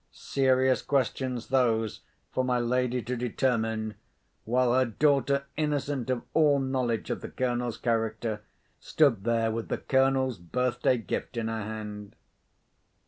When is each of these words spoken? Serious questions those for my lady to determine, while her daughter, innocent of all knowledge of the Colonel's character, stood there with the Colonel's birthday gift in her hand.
Serious 0.11 0.81
questions 0.81 1.49
those 1.49 2.01
for 2.31 2.43
my 2.43 2.57
lady 2.57 3.03
to 3.03 3.15
determine, 3.15 3.93
while 4.45 4.73
her 4.73 4.85
daughter, 4.85 5.43
innocent 5.55 6.09
of 6.09 6.23
all 6.33 6.57
knowledge 6.57 7.11
of 7.11 7.21
the 7.21 7.29
Colonel's 7.29 7.77
character, 7.77 8.41
stood 8.79 9.25
there 9.25 9.51
with 9.51 9.67
the 9.67 9.77
Colonel's 9.77 10.39
birthday 10.39 10.97
gift 10.97 11.37
in 11.37 11.49
her 11.49 11.61
hand. 11.61 12.15